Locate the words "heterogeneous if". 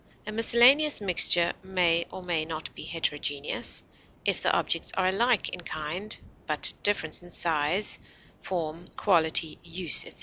2.85-4.41